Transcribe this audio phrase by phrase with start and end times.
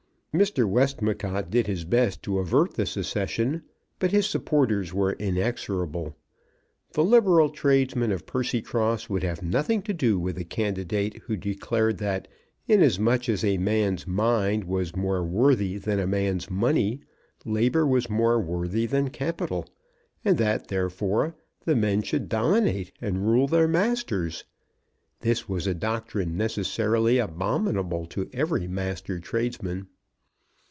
[0.33, 0.63] Mr.
[0.65, 3.61] Westmacott did his best to avert the secession;
[3.99, 6.15] but his supporters were inexorable.
[6.93, 11.97] The liberal tradesmen of Percycross would have nothing to do with a candidate who declared
[11.97, 12.29] that
[12.65, 17.01] inasmuch as a man's mind was more worthy than a man's money,
[17.43, 19.65] labour was more worthy than capital,
[20.23, 24.45] and that therefore the men should dominate and rule their masters.
[25.19, 29.87] That was a doctrine necessarily abominable to every master tradesman.